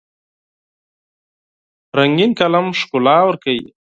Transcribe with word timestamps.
رنګین 1.97 2.31
قلم 2.39 2.65
ښکلا 2.79 3.17
ورکوي. 3.25 3.67